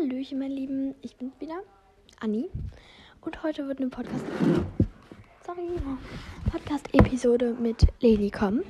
Hallöchen, 0.00 0.38
mein 0.38 0.50
Lieben. 0.50 0.94
Ich 1.02 1.16
bin 1.16 1.30
wieder 1.40 1.60
Anni. 2.20 2.48
Und 3.20 3.42
heute 3.42 3.68
wird 3.68 3.80
eine 3.80 3.90
Podcast. 3.90 4.24
Sorry, 5.44 5.68
Podcast-Episode 6.50 7.54
mit 7.60 7.86
Leni 8.00 8.30
kommen. 8.30 8.62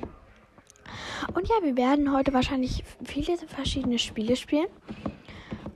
Und 1.33 1.47
ja, 1.47 1.55
wir 1.61 1.77
werden 1.77 2.11
heute 2.11 2.33
wahrscheinlich 2.33 2.83
viele 3.05 3.37
verschiedene 3.37 3.97
Spiele 3.97 4.35
spielen. 4.35 4.67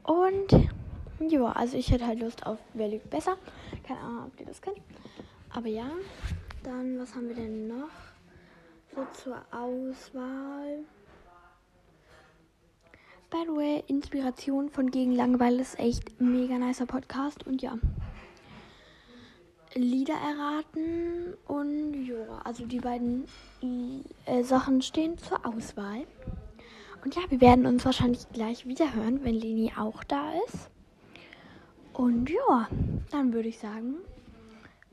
Und 0.04 0.70
ja, 1.20 1.46
also 1.54 1.78
ich 1.78 1.90
hätte 1.90 2.06
halt 2.06 2.20
Lust 2.20 2.46
auf 2.46 2.60
Wer 2.74 2.90
lügt 2.90 3.10
besser. 3.10 3.38
Keine 3.88 4.02
Ahnung, 4.02 4.32
ob 4.34 4.40
ihr 4.40 4.48
das 4.48 4.62
kennt. 4.62 4.82
Aber 5.52 5.68
ja, 5.68 5.90
dann, 6.64 7.00
was 7.00 7.16
haben 7.16 7.30
wir 7.30 7.36
denn 7.36 7.68
noch? 7.68 7.92
So 8.94 9.06
zur 9.14 9.38
Auswahl. 9.52 10.84
By 13.36 13.44
the 13.46 13.54
way, 13.54 13.84
Inspiration 13.88 14.70
von 14.70 14.92
Gegen 14.92 15.12
Langeweile 15.12 15.60
ist 15.60 15.78
echt 15.78 16.22
mega 16.22 16.58
nicer 16.58 16.86
Podcast. 16.86 17.46
Und 17.46 17.62
ja. 17.62 17.78
Lieder 19.74 20.14
erraten 20.14 21.34
und 21.46 22.06
ja, 22.06 22.40
also 22.46 22.66
die 22.66 22.80
beiden 22.80 23.26
äh, 24.26 24.42
Sachen 24.42 24.82
stehen 24.82 25.18
zur 25.18 25.46
Auswahl. 25.46 26.08
Und 27.04 27.16
ja, 27.18 27.24
wir 27.28 27.42
werden 27.42 27.66
uns 27.66 27.84
wahrscheinlich 27.84 28.26
gleich 28.32 28.68
wieder 28.68 28.94
hören, 28.96 29.22
wenn 29.26 29.36
Leni 29.36 29.74
auch 29.78 30.06
da 30.06 30.32
ist. 30.48 30.70
Und 31.92 32.30
ja, 32.30 32.70
dann 33.12 33.34
würde 33.34 33.50
ich 33.50 33.60
sagen, 33.60 33.96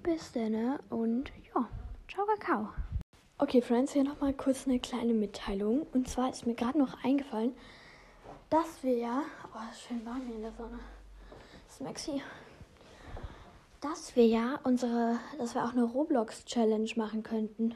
bis 0.02 0.32
dann 0.32 0.80
und 0.90 1.30
ja, 1.54 1.68
ciao 2.08 2.26
Kakao. 2.26 2.70
Okay, 3.38 3.62
Friends, 3.62 3.92
hier 3.92 4.02
nochmal 4.02 4.32
kurz 4.32 4.66
eine 4.66 4.80
kleine 4.80 5.14
Mitteilung. 5.14 5.86
Und 5.92 6.08
zwar 6.08 6.30
ist 6.30 6.44
mir 6.44 6.54
gerade 6.54 6.78
noch 6.80 7.04
eingefallen, 7.04 7.52
dass 8.52 8.82
wir 8.82 8.98
ja. 8.98 9.22
Oh, 9.54 9.70
ist 9.70 9.82
schön 9.82 10.04
warm 10.04 10.20
hier 10.26 10.36
in 10.36 10.42
der 10.42 10.52
Sonne. 10.52 10.78
Das 11.66 11.74
ist 11.74 11.80
Maxi. 11.80 12.22
Dass 13.80 14.14
wir 14.14 14.26
ja 14.26 14.60
unsere. 14.62 15.18
Dass 15.38 15.54
wir 15.54 15.64
auch 15.64 15.72
eine 15.72 15.84
Roblox-Challenge 15.84 16.90
machen 16.96 17.22
könnten. 17.22 17.74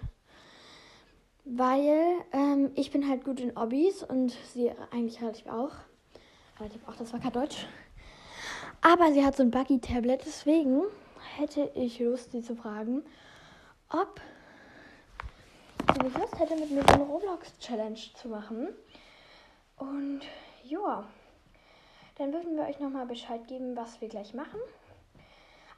Weil 1.46 1.96
ähm, 2.32 2.72
ich 2.74 2.90
bin 2.90 3.08
halt 3.08 3.24
gut 3.24 3.40
in 3.40 3.58
Hobbys 3.58 4.02
und 4.02 4.36
sie 4.52 4.70
eigentlich 4.90 5.22
relativ 5.22 5.46
auch. 5.46 5.72
Relativ 6.60 6.86
auch, 6.86 6.96
das 6.96 7.12
war 7.12 7.20
kein 7.20 7.32
Deutsch. 7.32 7.66
Aber 8.82 9.12
sie 9.12 9.24
hat 9.24 9.36
so 9.36 9.42
ein 9.42 9.50
Buggy-Tablet, 9.50 10.22
deswegen 10.26 10.82
hätte 11.36 11.70
ich 11.74 11.98
Lust, 12.00 12.32
sie 12.32 12.42
zu 12.42 12.54
fragen, 12.54 13.02
ob 13.88 14.20
sie 15.94 16.04
nicht 16.04 16.18
Lust 16.18 16.38
hätte, 16.38 16.56
mit 16.56 16.70
mir 16.70 16.82
so 16.82 16.94
eine 16.94 17.04
Roblox-Challenge 17.04 17.98
zu 18.20 18.28
machen. 18.28 18.68
Und 19.76 20.22
ja, 20.70 21.04
dann 22.16 22.32
würden 22.32 22.56
wir 22.56 22.64
euch 22.64 22.78
nochmal 22.80 23.06
Bescheid 23.06 23.46
geben, 23.46 23.76
was 23.76 24.00
wir 24.00 24.08
gleich 24.08 24.34
machen. 24.34 24.60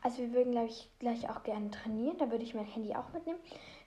Also 0.03 0.19
wir 0.19 0.33
würden, 0.33 0.53
glaube 0.53 0.69
ich, 0.69 0.89
gleich 1.00 1.28
auch 1.28 1.42
gerne 1.42 1.70
trainieren. 1.70 2.19
Da 2.19 2.30
würde 2.30 2.45
ich 2.45 2.55
mein 2.55 2.64
Handy 2.64 2.95
auch 2.95 3.12
mitnehmen. 3.12 3.41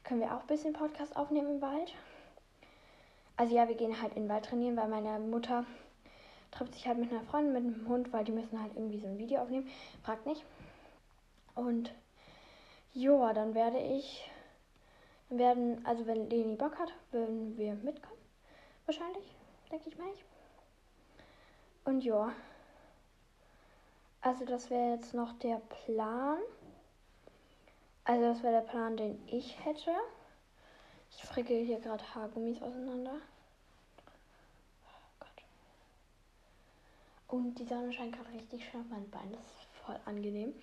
Können 0.04 0.20
wir 0.20 0.36
auch 0.36 0.42
ein 0.42 0.48
bisschen 0.48 0.74
Podcast 0.74 1.16
aufnehmen 1.16 1.56
im 1.56 1.62
Wald. 1.62 1.94
Also 3.38 3.56
ja, 3.56 3.68
wir 3.68 3.76
gehen 3.76 4.02
halt 4.02 4.16
in 4.16 4.24
den 4.24 4.30
Wald 4.30 4.46
trainieren, 4.46 4.76
weil 4.76 4.90
meine 4.90 5.20
Mutter 5.20 5.66
trifft 6.52 6.74
sich 6.74 6.88
halt 6.88 6.98
mit 6.98 7.12
einer 7.12 7.24
Freundin, 7.24 7.54
mit 7.54 7.64
einem 7.64 7.88
Hund, 7.88 8.12
weil 8.12 8.26
die 8.26 8.34
müssen 8.34 8.62
halt 8.62 8.76
irgendwie 8.76 9.00
so 9.00 9.08
ein 9.08 9.18
Video 9.18 9.42
aufnehmen. 9.42 9.70
Fragt 10.04 10.26
nicht. 10.26 10.44
Und 11.56 11.94
ja, 12.94 13.32
dann 13.34 13.56
werde 13.56 13.80
ich, 13.80 14.30
dann 15.30 15.40
werden, 15.40 15.86
also 15.86 16.06
wenn 16.08 16.30
Leni 16.30 16.56
Bock 16.56 16.78
hat, 16.78 16.94
würden 17.12 17.58
wir 17.58 17.74
mitkommen. 17.76 18.20
Wahrscheinlich, 18.86 19.24
denke 19.72 19.90
ich 19.90 19.98
mal. 19.98 20.08
Ich. 20.14 20.31
Und 21.86 22.02
ja. 22.04 22.34
Also 24.22 24.46
das 24.46 24.70
wäre 24.70 24.96
jetzt 24.96 25.14
noch 25.14 25.34
der 25.40 25.62
Plan. 25.86 26.38
Also 28.04 28.22
das 28.22 28.44
wäre 28.44 28.62
der 28.62 28.70
Plan, 28.70 28.98
den 28.98 29.22
ich 29.28 29.64
hätte. 29.66 29.92
Ich 31.10 31.24
fricke 31.24 31.54
hier 31.54 31.80
gerade 31.80 32.04
Haargummis 32.14 32.62
auseinander. 32.62 33.16
Oh 34.86 35.20
Gott. 35.20 35.44
Und 37.28 37.56
die 37.56 37.66
Sonne 37.66 37.92
scheint 37.92 38.16
gerade 38.16 38.32
richtig 38.34 38.64
schön 38.64 38.82
auf 38.82 38.88
mein 38.90 39.10
Bein. 39.10 39.32
Das 39.32 39.42
ist 39.42 39.86
voll 39.86 40.00
angenehm. 40.06 40.54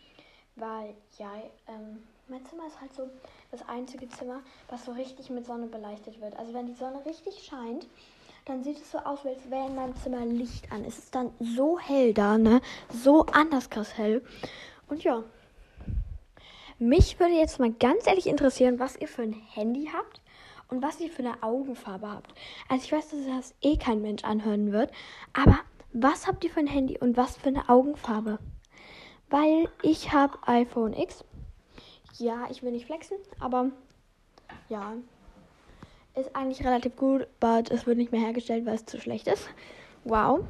Weil, 0.56 0.94
ja, 1.18 1.32
ähm, 1.68 2.06
mein 2.28 2.44
Zimmer 2.46 2.66
ist 2.66 2.80
halt 2.80 2.92
so 2.92 3.08
das 3.50 3.66
einzige 3.68 4.08
Zimmer, 4.08 4.42
was 4.68 4.84
so 4.84 4.92
richtig 4.92 5.30
mit 5.30 5.46
Sonne 5.46 5.66
beleuchtet 5.66 6.20
wird. 6.20 6.36
Also 6.36 6.54
wenn 6.54 6.66
die 6.66 6.74
Sonne 6.74 7.04
richtig 7.04 7.44
scheint, 7.44 7.86
dann 8.48 8.64
sieht 8.64 8.78
es 8.78 8.90
so 8.90 8.98
aus, 8.98 9.26
als 9.26 9.50
wäre 9.50 9.66
in 9.66 9.74
meinem 9.74 9.94
Zimmer 9.96 10.24
Licht 10.24 10.72
an. 10.72 10.84
Es 10.84 10.98
ist 10.98 11.14
dann 11.14 11.30
so 11.38 11.78
hell 11.78 12.14
da, 12.14 12.38
ne? 12.38 12.60
So 12.88 13.26
anders 13.26 13.68
krass 13.68 13.96
hell. 13.96 14.24
Und 14.88 15.04
ja. 15.04 15.22
Mich 16.78 17.20
würde 17.20 17.34
jetzt 17.34 17.58
mal 17.58 17.72
ganz 17.72 18.06
ehrlich 18.06 18.26
interessieren, 18.26 18.78
was 18.78 18.96
ihr 18.96 19.08
für 19.08 19.22
ein 19.22 19.32
Handy 19.32 19.90
habt 19.92 20.22
und 20.68 20.82
was 20.82 21.00
ihr 21.00 21.10
für 21.10 21.24
eine 21.24 21.42
Augenfarbe 21.42 22.08
habt. 22.08 22.32
Also 22.68 22.84
ich 22.84 22.92
weiß, 22.92 23.10
dass 23.10 23.26
das 23.26 23.54
eh 23.60 23.76
kein 23.76 24.00
Mensch 24.00 24.24
anhören 24.24 24.72
wird, 24.72 24.92
aber 25.32 25.58
was 25.92 26.26
habt 26.26 26.44
ihr 26.44 26.50
für 26.50 26.60
ein 26.60 26.66
Handy 26.66 26.96
und 26.98 27.16
was 27.16 27.36
für 27.36 27.48
eine 27.48 27.68
Augenfarbe? 27.68 28.38
Weil 29.28 29.68
ich 29.82 30.12
habe 30.12 30.38
iPhone 30.46 30.94
X. 30.94 31.24
Ja, 32.14 32.46
ich 32.50 32.62
will 32.62 32.72
nicht 32.72 32.86
flexen, 32.86 33.18
aber 33.40 33.70
ja, 34.68 34.94
ist 36.18 36.34
eigentlich 36.34 36.66
relativ 36.66 36.96
gut, 36.96 37.26
aber 37.40 37.62
es 37.70 37.86
wird 37.86 37.96
nicht 37.96 38.12
mehr 38.12 38.20
hergestellt, 38.20 38.66
weil 38.66 38.74
es 38.74 38.86
zu 38.86 39.00
schlecht 39.00 39.26
ist. 39.26 39.48
Wow. 40.04 40.44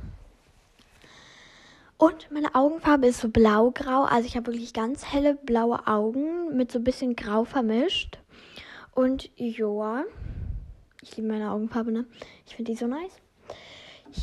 Und 1.97 2.31
meine 2.31 2.55
Augenfarbe 2.55 3.09
ist 3.09 3.21
so 3.21 3.29
blau-grau. 3.29 4.05
Also 4.05 4.27
ich 4.27 4.37
habe 4.37 4.47
wirklich 4.47 4.73
ganz 4.73 5.13
helle 5.13 5.35
blaue 5.35 5.87
Augen 5.87 6.57
mit 6.57 6.71
so 6.71 6.79
ein 6.79 6.85
bisschen 6.85 7.17
grau 7.17 7.45
vermischt. 7.45 8.19
Und 8.95 9.31
ja, 9.37 10.05
ich 11.03 11.17
liebe 11.17 11.29
meine 11.29 11.51
Augenfarbe, 11.51 11.91
ne? 11.91 12.07
Ich 12.47 12.55
finde 12.55 12.73
die 12.73 12.79
so 12.79 12.87
nice. 12.87 13.21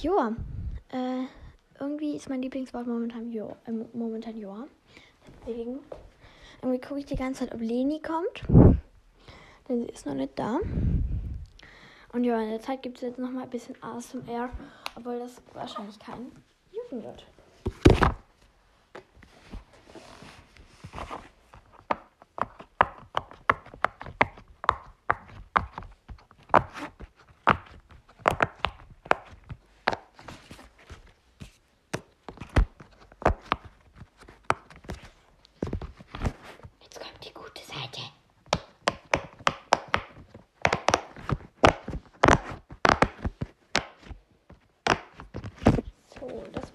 Ja, 0.02 0.36
äh, 0.90 1.26
irgendwie 1.80 2.16
ist 2.16 2.30
mein 2.30 2.42
Lieblingswort 2.42 2.88
momentan 2.88 3.32
ja. 3.32 3.48
Äh, 3.66 3.72
momentan 3.94 4.38
ja. 4.38 4.68
Deswegen, 5.46 5.80
irgendwie 6.62 6.82
gucke 6.82 7.00
ich 7.02 7.06
die 7.06 7.16
ganze 7.16 7.42
Zeit, 7.42 7.54
ob 7.54 7.62
Leni 7.62 8.02
kommt. 8.02 8.44
Denn 9.68 9.82
sie 9.82 9.90
ist 9.90 10.06
noch 10.06 10.14
nicht 10.14 10.38
da. 10.40 10.60
Und 12.16 12.24
ja, 12.24 12.40
in 12.40 12.50
der 12.50 12.62
Zeit 12.62 12.82
gibt 12.82 12.96
es 12.96 13.02
jetzt 13.02 13.20
noch 13.20 13.30
mal 13.30 13.44
ein 13.44 13.50
bisschen 13.50 13.76
ASMR, 13.84 14.50
obwohl 14.96 15.20
das 15.20 15.42
wahrscheinlich 15.54 16.00
kein 16.00 16.32
jucken 16.72 17.04
wird. 17.04 17.26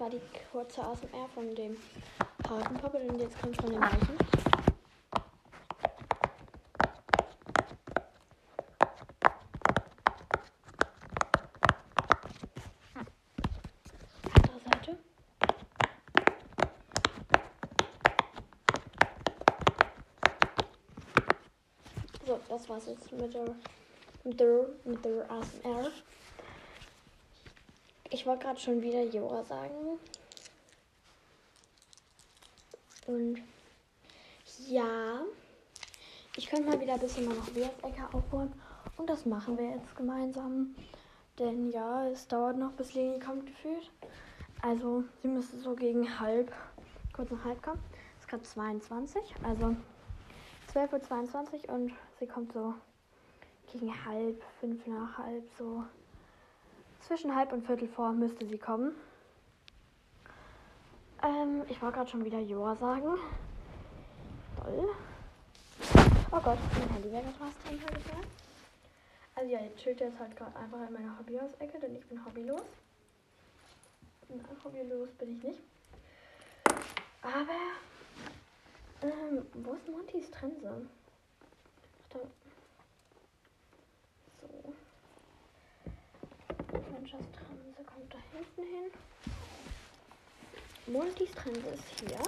die 0.11 0.21
kurze 0.51 0.81
ASMR 0.81 1.27
von 1.33 1.55
dem 1.55 1.77
Hakenpuppet 2.49 3.09
und 3.09 3.19
jetzt 3.19 3.41
kommt 3.41 3.55
von 3.55 3.71
dem 3.71 3.81
Weichen. 3.81 4.17
So, 22.25 22.39
das 22.49 22.69
war's 22.69 22.85
jetzt 22.87 23.11
mit 23.13 23.33
der 23.33 23.55
mit 24.23 24.39
der 24.39 24.65
mit 24.83 25.05
der 25.05 25.31
ASMR. 25.31 25.91
Ich 28.21 28.27
wollte 28.27 28.45
gerade 28.45 28.59
schon 28.59 28.83
wieder 28.83 29.01
Jora 29.01 29.43
sagen. 29.43 29.97
Und 33.07 33.41
ja, 34.67 35.21
ich 36.37 36.47
könnte 36.47 36.69
mal 36.69 36.79
wieder 36.79 36.93
ein 36.93 36.99
bisschen 36.99 37.25
mal 37.25 37.33
noch 37.33 37.55
Wertecke 37.55 38.03
aufbauen. 38.13 38.53
Und 38.97 39.09
das 39.09 39.25
machen 39.25 39.57
wir 39.57 39.71
jetzt 39.71 39.95
gemeinsam. 39.95 40.75
Denn 41.39 41.71
ja, 41.71 42.07
es 42.09 42.27
dauert 42.27 42.59
noch, 42.59 42.73
bis 42.73 42.93
Leni 42.93 43.19
kommt 43.19 43.47
gefühlt. 43.47 43.89
Also 44.61 45.03
sie 45.23 45.27
müsste 45.27 45.57
so 45.57 45.73
gegen 45.73 46.19
halb, 46.19 46.53
kurz 47.13 47.31
nach 47.31 47.43
halb 47.43 47.63
kommen. 47.63 47.81
Es 48.17 48.25
ist 48.25 48.27
gerade 48.27 48.43
22, 48.43 49.35
also 49.41 49.75
12.22 50.75 51.69
Uhr 51.69 51.73
und 51.73 51.91
sie 52.19 52.27
kommt 52.27 52.53
so 52.53 52.75
gegen 53.71 53.91
halb, 54.05 54.43
fünf 54.59 54.85
nach 54.85 55.17
halb 55.17 55.43
so 55.57 55.83
zwischen 57.11 57.35
halb 57.35 57.51
und 57.51 57.65
viertel 57.65 57.89
vor 57.89 58.13
müsste 58.13 58.45
sie 58.45 58.57
kommen. 58.57 58.95
Ähm, 61.21 61.63
ich 61.67 61.81
wollte 61.81 61.97
gerade 61.97 62.09
schon 62.09 62.23
wieder 62.23 62.39
Joa 62.39 62.73
sagen. 62.77 63.17
Toll. 64.63 64.89
Oh 66.31 66.39
Gott, 66.39 66.57
mein 66.79 66.89
Handy 66.93 67.11
wäre 67.11 67.25
fast 67.37 67.57
runtergefallen. 67.69 68.25
Also 69.35 69.51
ja, 69.51 69.59
jetzt 69.59 69.79
chillt 69.79 69.99
jetzt 69.99 70.17
halt 70.19 70.37
gerade 70.37 70.55
einfach 70.55 70.87
in 70.87 70.93
meiner 70.93 71.19
Hobbyhaus-Ecke, 71.19 71.79
denn 71.79 71.97
ich 71.97 72.05
bin 72.05 72.23
hobbylos. 72.23 72.61
Nein, 74.29 74.45
hobbylos 74.63 75.09
bin 75.15 75.35
ich 75.35 75.43
nicht. 75.43 75.59
Aber, 77.23 77.75
ähm, 79.01 79.45
wo 79.55 79.73
ist 79.73 79.89
Montys 79.89 80.31
Trense? 80.31 80.87
Ach, 81.83 82.13
da. 82.13 82.19
So. 84.39 84.73
Trense 87.09 87.83
kommt 87.85 88.13
da 88.13 88.17
hinten 88.31 88.63
hin. 88.63 88.91
Montys 90.87 91.31
Trense 91.31 91.67
ist 91.69 91.99
hier. 91.99 92.19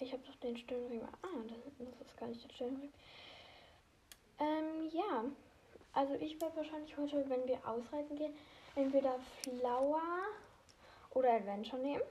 Ich 0.00 0.12
habe 0.12 0.22
doch 0.26 0.34
den 0.36 0.56
Stirnring. 0.56 1.02
Ah, 1.22 1.26
das, 1.48 2.06
ist 2.06 2.16
gar 2.18 2.28
nicht 2.28 2.44
der 2.44 2.54
Stirnring. 2.54 2.92
Ähm, 4.38 4.90
ja. 4.92 5.24
Also 5.92 6.14
ich 6.14 6.40
werde 6.40 6.56
wahrscheinlich 6.56 6.96
heute, 6.96 7.24
wenn 7.30 7.46
wir 7.46 7.58
ausreiten 7.66 8.16
gehen, 8.16 8.34
entweder 8.74 9.18
Flower 9.42 10.02
oder 11.10 11.34
Adventure 11.34 11.80
nehmen. 11.80 12.02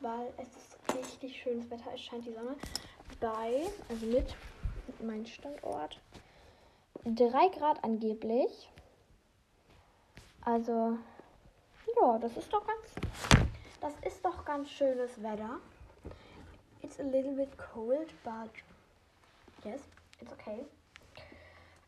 Weil 0.00 0.32
es 0.38 0.48
ist 0.48 0.96
richtig 0.96 1.42
schönes 1.42 1.70
Wetter. 1.70 1.92
Es 1.94 2.00
scheint 2.00 2.26
die 2.26 2.32
Sonne. 2.32 2.56
Bei, 3.20 3.70
also 3.88 4.06
mit 4.06 4.34
meinem 5.00 5.26
Standort, 5.26 6.00
3 7.04 7.48
Grad 7.48 7.82
angeblich. 7.84 8.70
Also, 10.42 10.98
ja, 12.00 12.18
das 12.18 12.36
ist 12.36 12.52
doch 12.52 12.66
ganz, 12.66 13.48
das 13.80 13.94
ist 14.06 14.24
doch 14.24 14.44
ganz 14.44 14.70
schönes 14.70 15.22
Wetter. 15.22 15.58
It's 16.82 17.00
a 17.00 17.02
little 17.02 17.32
bit 17.32 17.48
cold, 17.56 18.12
but 18.22 18.50
yes, 19.64 19.80
it's 20.20 20.32
okay. 20.32 20.64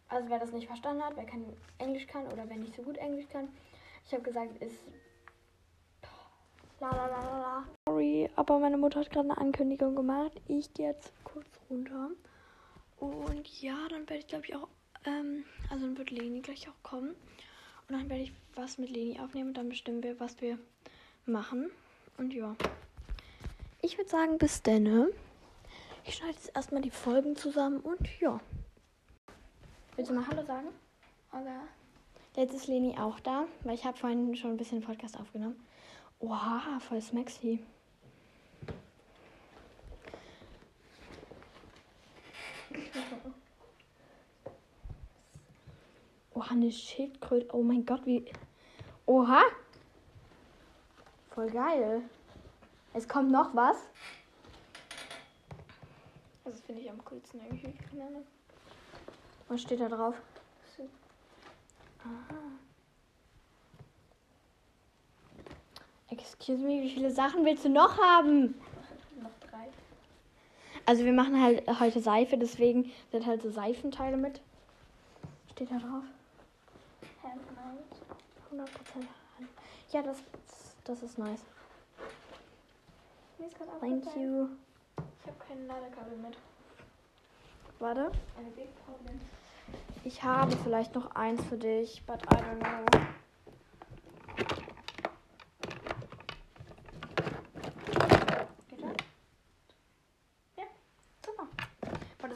Also 0.08 0.30
wer 0.30 0.38
das 0.38 0.52
nicht 0.52 0.66
verstanden 0.66 1.02
hat, 1.02 1.16
wer 1.16 1.26
kein 1.26 1.44
Englisch 1.78 2.06
kann 2.06 2.26
oder 2.28 2.48
wer 2.48 2.56
nicht 2.56 2.74
so 2.74 2.82
gut 2.82 2.96
Englisch 2.96 3.28
kann, 3.28 3.48
ich 4.06 4.12
habe 4.12 4.22
gesagt, 4.22 4.56
ist 4.62 4.84
la 6.80 6.90
la 6.90 7.06
la 7.06 7.20
la. 7.20 7.64
Sorry, 7.86 8.30
aber 8.36 8.58
meine 8.58 8.78
Mutter 8.78 9.00
hat 9.00 9.10
gerade 9.10 9.30
eine 9.30 9.38
Ankündigung 9.38 9.96
gemacht. 9.96 10.32
Ich 10.46 10.72
gehe 10.74 10.90
jetzt 10.90 11.12
kurz 11.24 11.48
runter. 11.68 12.10
Und 12.98 13.60
ja, 13.60 13.76
dann 13.90 14.08
werde 14.08 14.18
ich 14.18 14.26
glaube 14.28 14.44
ich 14.46 14.54
auch, 14.54 14.68
ähm, 15.06 15.44
also 15.70 15.86
dann 15.86 15.98
wird 15.98 16.10
Leni 16.10 16.40
gleich 16.40 16.68
auch 16.68 16.82
kommen. 16.82 17.10
Und 17.88 17.94
dann 17.94 18.08
werde 18.08 18.24
ich 18.24 18.32
was 18.54 18.78
mit 18.78 18.90
Leni 18.90 19.18
aufnehmen 19.20 19.48
und 19.48 19.56
dann 19.56 19.68
bestimmen 19.68 20.02
wir, 20.02 20.18
was 20.18 20.40
wir 20.40 20.58
machen. 21.24 21.70
Und 22.18 22.32
ja. 22.32 22.56
Ich 23.82 23.96
würde 23.96 24.10
sagen, 24.10 24.38
bis 24.38 24.62
denne. 24.62 25.08
Ich 26.04 26.14
schneide 26.14 26.34
jetzt 26.34 26.54
erstmal 26.54 26.82
die 26.82 26.90
Folgen 26.90 27.36
zusammen 27.36 27.80
und 27.80 28.00
ja. 28.20 28.40
Willst 29.96 30.10
du 30.10 30.14
mal 30.14 30.26
Hallo 30.26 30.44
sagen? 30.44 30.68
Oder? 31.32 31.62
Jetzt 32.36 32.54
ist 32.54 32.66
Leni 32.66 32.96
auch 32.98 33.18
da, 33.20 33.46
weil 33.62 33.74
ich 33.74 33.84
habe 33.84 33.96
vorhin 33.96 34.36
schon 34.36 34.50
ein 34.50 34.56
bisschen 34.56 34.82
Podcast 34.82 35.18
aufgenommen. 35.18 35.56
Oha, 36.20 36.80
voll 36.80 37.00
Smaxy. 37.00 37.60
Oha, 46.36 46.50
eine 46.50 46.70
Schildkröte. 46.70 47.48
Oh 47.54 47.62
mein 47.62 47.86
Gott, 47.86 48.04
wie. 48.04 48.22
Oha! 49.06 49.42
Voll 51.30 51.48
geil. 51.50 52.02
Es 52.92 53.08
kommt 53.08 53.30
noch 53.30 53.54
was. 53.54 53.76
Also, 56.44 56.58
Das 56.58 56.60
finde 56.60 56.82
ich 56.82 56.90
am 56.90 57.02
coolsten 57.06 57.40
eigentlich. 57.40 57.74
Keine 57.90 58.04
Ahnung. 58.04 58.26
Was 59.48 59.62
steht 59.62 59.80
da 59.80 59.88
drauf? 59.88 60.14
Aha. 62.00 62.36
Excuse 66.10 66.62
me, 66.62 66.82
wie 66.82 66.90
viele 66.90 67.10
Sachen 67.10 67.46
willst 67.46 67.64
du 67.64 67.70
noch 67.70 67.96
haben? 67.98 68.60
Noch 69.22 69.30
drei. 69.48 69.68
Also 70.84 71.04
wir 71.04 71.14
machen 71.14 71.42
halt 71.42 71.66
heute 71.80 72.00
Seife, 72.00 72.36
deswegen 72.36 72.92
sind 73.10 73.24
halt 73.24 73.40
so 73.40 73.50
Seifenteile 73.50 74.18
mit. 74.18 74.42
Steht 75.50 75.70
da 75.70 75.78
drauf? 75.78 76.04
Handmade. 77.66 77.84
100% 78.52 78.68
Ja, 79.92 80.02
das, 80.02 80.18
das 80.84 81.02
ist 81.02 81.18
nice. 81.18 81.44
Mir 83.38 83.46
ist 83.46 83.56
gerade 83.56 83.70
Thank 83.80 84.04
you. 84.16 84.48
Ich 85.20 85.26
habe 85.26 85.38
kein 85.46 85.66
Ladekabel 85.66 86.16
mit. 86.18 86.36
Warte. 87.78 88.12
Ich 90.04 90.22
habe 90.22 90.56
vielleicht 90.58 90.94
noch 90.94 91.14
eins 91.14 91.42
für 91.44 91.58
dich, 91.58 92.02
but 92.06 92.22
I 92.24 92.36
don't 92.36 92.58
know. 92.60 93.06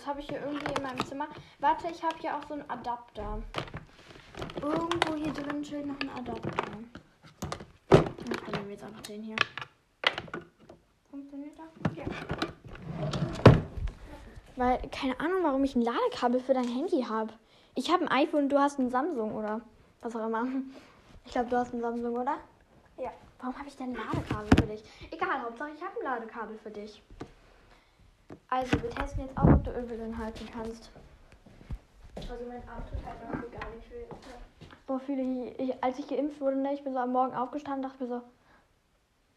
Habe 0.06 0.22
ich 0.22 0.28
hier 0.28 0.40
irgendwie 0.40 0.72
in 0.74 0.82
meinem 0.82 1.06
Zimmer. 1.06 1.28
Warte, 1.60 1.86
ich 1.88 2.02
habe 2.02 2.16
hier 2.18 2.36
auch 2.36 2.42
so 2.48 2.54
einen 2.54 2.68
Adapter. 2.68 3.40
Irgendwo 4.62 5.14
hier 5.14 5.32
drin 5.32 5.64
steht 5.64 5.86
noch 5.86 5.98
ein 6.00 6.10
Adapter. 6.10 6.50
Ich 7.90 8.52
nehme 8.52 8.70
jetzt 8.70 8.84
einfach 8.84 9.00
den 9.02 9.22
hier. 9.22 9.36
Funktioniert 11.10 11.54
das? 11.58 11.96
Ja. 11.96 12.04
Weil, 14.56 14.78
keine 14.90 15.18
Ahnung, 15.18 15.42
warum 15.42 15.64
ich 15.64 15.74
ein 15.74 15.82
Ladekabel 15.82 16.40
für 16.40 16.54
dein 16.54 16.68
Handy 16.68 17.02
habe. 17.08 17.32
Ich 17.74 17.90
habe 17.90 18.04
ein 18.04 18.26
iPhone 18.26 18.44
und 18.44 18.48
du 18.50 18.58
hast 18.58 18.78
ein 18.78 18.90
Samsung 18.90 19.34
oder 19.34 19.62
was 20.02 20.14
auch 20.14 20.26
immer. 20.26 20.46
Ich 21.24 21.32
glaube, 21.32 21.50
du 21.50 21.56
hast 21.56 21.72
ein 21.72 21.80
Samsung, 21.80 22.14
oder? 22.14 22.38
Ja. 22.98 23.10
Warum 23.38 23.56
habe 23.56 23.68
ich 23.68 23.76
denn 23.76 23.90
ein 23.90 23.94
Ladekabel 23.94 24.50
für 24.58 24.66
dich? 24.66 24.82
Egal, 25.10 25.42
Hauptsache 25.42 25.70
ich 25.74 25.82
habe 25.82 25.96
ein 25.98 26.04
Ladekabel 26.04 26.58
für 26.58 26.70
dich. 26.70 27.02
Also, 28.48 28.82
wir 28.82 28.90
testen 28.90 29.24
jetzt 29.24 29.38
auch, 29.38 29.48
ob 29.48 29.64
du 29.64 29.70
Ölwillen 29.70 30.18
halten 30.18 30.46
kannst. 30.52 30.90
Also 32.30 32.44
mein 32.46 32.62
Arm 32.68 32.84
tut 32.88 33.04
halt 33.04 33.20
noch 33.24 33.60
gar 33.60 33.70
nicht 33.70 33.90
weh. 33.90 34.04
Boah, 34.86 35.00
fühle 35.00 35.22
ich, 35.22 35.58
ich, 35.58 35.84
als 35.84 35.98
ich 35.98 36.06
geimpft 36.06 36.40
wurde, 36.40 36.56
ne, 36.56 36.72
ich 36.72 36.84
bin 36.84 36.92
so 36.92 37.00
am 37.00 37.12
Morgen 37.12 37.34
aufgestanden, 37.34 37.82
dachte 37.82 38.04
mir 38.04 38.08
so, 38.08 38.22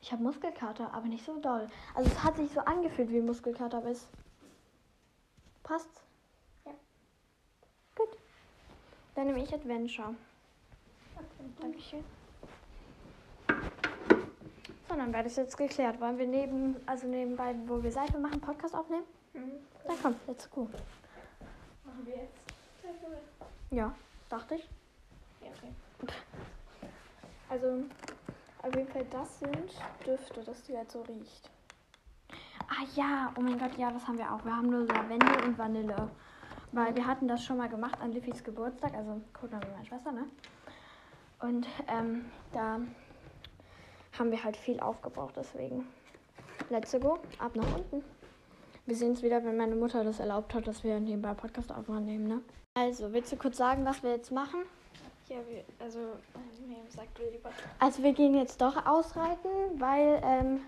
ich 0.02 0.12
habe 0.12 0.22
Muskelkater, 0.22 0.94
aber 0.94 1.08
nicht 1.08 1.26
so 1.26 1.40
doll. 1.40 1.70
Also 1.96 2.12
es 2.12 2.24
hat 2.24 2.36
sich 2.38 2.52
so 2.52 2.60
angefühlt 2.60 3.10
wie 3.10 3.22
Muskelkater, 3.22 3.78
aber 3.78 3.90
es 3.90 4.08
passt. 5.64 6.04
Ja. 6.66 6.74
Gut. 7.96 8.10
Dann 9.16 9.28
nehme 9.28 9.42
ich 9.42 9.54
Adventure. 9.54 10.14
Okay. 11.16 11.50
Dankeschön. 11.62 12.04
So, 14.90 14.96
dann 14.96 15.14
wäre 15.14 15.24
das 15.24 15.36
jetzt 15.38 15.58
geklärt. 15.58 16.00
Wollen 16.00 16.18
wir 16.18 16.28
neben, 16.28 16.76
also 16.86 17.08
nebenbei, 17.08 17.56
wo 17.66 17.82
wir 17.82 17.92
Seife 17.92 18.20
machen, 18.20 18.40
Podcast 18.42 18.76
aufnehmen? 18.76 19.06
Mhm. 19.34 19.54
Dann 19.88 19.96
komm, 20.02 20.16
let's 20.28 20.50
go. 20.52 20.70
Machen 21.86 22.06
wir 22.06 22.18
jetzt. 22.18 22.43
Ja, 23.72 23.94
dachte 24.30 24.56
ich. 24.56 24.70
Ja, 25.42 25.48
okay. 25.50 25.74
Also, 27.50 27.84
auf 28.64 28.76
jeden 28.76 28.88
Fall, 28.88 29.06
das 29.12 29.40
sind 29.40 29.72
Düfte, 30.08 30.42
dass 30.44 30.64
die 30.64 30.76
halt 30.76 30.92
so 30.92 31.02
riecht. 31.04 31.52
Ah 32.68 32.84
ja, 32.96 33.32
oh 33.38 33.42
mein 33.42 33.60
Gott, 33.60 33.78
ja, 33.78 33.92
das 33.92 34.08
haben 34.08 34.18
wir 34.18 34.34
auch. 34.34 34.44
Wir 34.44 34.56
haben 34.56 34.70
nur 34.72 34.88
Lavendel 34.88 35.44
und 35.44 35.58
Vanille. 35.58 36.10
Weil 36.72 36.96
wir 36.96 37.06
hatten 37.06 37.28
das 37.28 37.44
schon 37.44 37.58
mal 37.58 37.70
gemacht 37.70 38.02
an 38.02 38.12
Liffys 38.12 38.44
Geburtstag, 38.44 38.96
also 38.96 39.22
Codename 39.34 39.68
meine 39.72 39.86
Schwester, 39.86 40.12
ne? 40.12 40.26
Und 41.42 41.68
ähm, 41.88 42.26
da 42.52 42.80
haben 44.18 44.32
wir 44.32 44.44
halt 44.44 44.58
viel 44.58 44.80
aufgebraucht, 44.80 45.36
deswegen. 45.38 45.86
Let's 46.70 46.92
go, 47.00 47.20
ab 47.38 47.56
nach 47.56 47.76
unten. 47.76 48.04
Wir 48.86 48.98
sehen 48.98 49.14
es 49.14 49.24
wieder, 49.24 49.44
wenn 49.46 49.56
meine 49.56 49.76
Mutter 49.76 50.04
das 50.04 50.20
erlaubt 50.20 50.54
hat, 50.54 50.68
dass 50.68 50.84
wir 50.84 51.00
nebenbei 51.00 51.34
Podcast 51.34 51.72
aufnehmen, 51.72 52.28
ne? 52.28 52.42
Also, 52.74 53.14
willst 53.14 53.32
du 53.32 53.38
kurz 53.38 53.56
sagen, 53.56 53.86
was 53.86 54.04
wir 54.04 54.12
jetzt 54.12 54.32
machen? 54.32 54.64
Ja, 55.30 55.38
wir, 55.48 55.64
also, 55.80 56.00
Miriam 56.68 56.90
sagt 56.90 57.18
du 57.18 57.24
lieber. 57.30 57.50
Also, 57.80 58.04
wir 58.04 58.12
gehen 58.12 58.36
jetzt 58.36 58.60
doch 58.60 58.86
ausreiten, 58.86 59.50
weil, 59.78 60.22
ähm, 60.26 60.60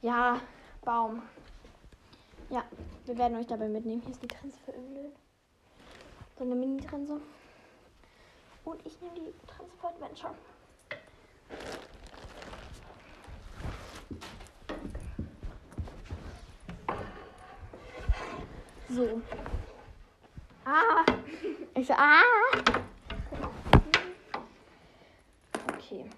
ja, 0.00 0.40
Baum. 0.84 1.22
Ja, 2.50 2.62
wir 3.06 3.18
werden 3.18 3.36
euch 3.36 3.48
dabei 3.48 3.68
mitnehmen. 3.68 4.00
Hier 4.02 4.12
ist 4.12 4.22
die 4.22 4.28
Trense 4.28 4.56
für 4.64 4.70
Öl. 4.70 5.10
So 6.38 6.44
eine 6.44 6.54
Mini-Trense. 6.54 7.20
Und 8.64 8.86
ich 8.86 9.00
nehme 9.00 9.14
die 9.16 9.34
Transport 9.48 9.98
So. 18.90 19.20
Ah! 20.64 21.04
Ich 21.74 21.86
so, 21.86 21.92
ah! 21.92 22.22
Okay. 25.74 26.08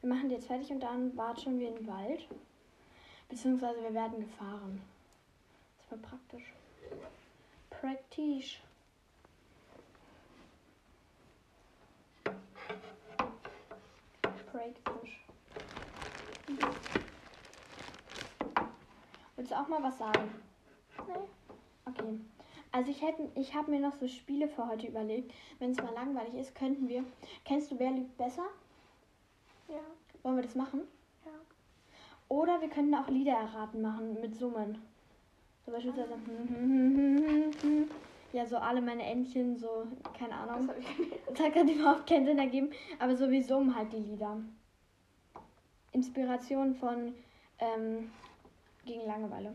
Wir 0.00 0.08
machen 0.08 0.30
jetzt 0.30 0.46
fertig 0.46 0.70
und 0.70 0.80
dann 0.80 1.14
watschen 1.14 1.58
wir 1.58 1.68
in 1.68 1.74
den 1.76 1.86
Wald. 1.86 2.26
Beziehungsweise 3.28 3.82
wir 3.82 3.92
werden 3.92 4.20
gefahren. 4.20 4.80
Das 5.78 5.90
war 5.90 6.10
praktisch. 6.10 6.54
Praktisch. 7.68 8.62
Praktisch. 14.50 15.25
Willst 19.36 19.50
du 19.52 19.56
auch 19.56 19.68
mal 19.68 19.82
was 19.82 19.98
sagen? 19.98 20.30
Nee. 21.06 21.14
Okay. 21.84 22.20
Also 22.72 22.90
ich 22.90 23.02
hätte, 23.02 23.28
ich 23.34 23.54
habe 23.54 23.70
mir 23.70 23.80
noch 23.80 23.94
so 23.94 24.06
Spiele 24.08 24.48
für 24.48 24.66
heute 24.68 24.86
überlegt. 24.86 25.32
Wenn 25.58 25.70
es 25.70 25.78
mal 25.78 25.92
langweilig 25.94 26.34
ist, 26.34 26.54
könnten 26.54 26.88
wir. 26.88 27.04
Kennst 27.44 27.70
du 27.70 27.78
Wer 27.78 27.90
lügt 27.90 28.16
besser? 28.16 28.46
Ja. 29.68 29.80
Wollen 30.22 30.36
wir 30.36 30.42
das 30.42 30.54
machen? 30.54 30.82
Ja. 31.24 31.32
Oder 32.28 32.60
wir 32.60 32.68
könnten 32.68 32.94
auch 32.94 33.08
Lieder 33.08 33.32
erraten 33.34 33.82
machen 33.82 34.20
mit 34.20 34.34
Summen. 34.34 34.82
So 35.64 35.72
beispielsweise. 35.72 36.14
Ja, 38.32 38.46
so 38.46 38.56
alle 38.56 38.82
meine 38.82 39.04
Entchen, 39.04 39.56
so, 39.56 39.86
keine 40.18 40.30
Das 40.34 40.40
Ahnung. 40.48 40.68
habe 40.68 40.78
ich 40.80 40.96
gelesen. 40.96 41.16
Das 41.28 41.40
hat 41.40 41.52
gerade 41.54 41.72
überhaupt 41.72 42.06
keinen 42.08 42.26
Sinn 42.26 42.38
ergeben. 42.38 42.70
Aber 42.98 43.16
so 43.16 43.30
wie 43.30 43.42
summen 43.42 43.74
halt 43.74 43.92
die 43.92 43.96
Lieder. 43.98 44.38
Inspiration 45.96 46.74
von 46.74 47.14
ähm, 47.58 48.10
gegen 48.84 49.06
Langeweile. 49.06 49.54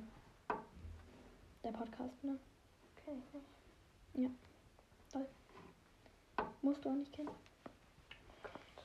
Der 1.63 1.69
Podcast, 1.69 2.23
ne? 2.23 2.39
Kenn 3.05 3.21
ich 3.21 4.19
nicht. 4.19 4.33
Musst 6.63 6.83
du 6.83 6.89
auch 6.89 6.95
nicht 6.95 7.13
kennen. 7.13 7.29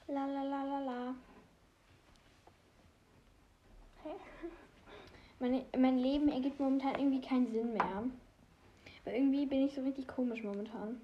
La 0.08 0.26
la 0.26 0.42
la 0.42 0.64
la 0.64 0.80
la. 0.80 1.14
Hey. 4.02 4.12
Meine, 5.38 5.64
mein 5.78 5.98
Leben 5.98 6.28
ergibt 6.28 6.60
momentan 6.60 6.94
irgendwie 6.98 7.22
keinen 7.22 7.50
Sinn 7.50 7.72
mehr. 7.72 8.04
Weil 9.04 9.14
irgendwie 9.14 9.46
bin 9.46 9.66
ich 9.66 9.74
so 9.74 9.80
richtig 9.80 10.06
komisch 10.06 10.42
momentan. 10.42 11.00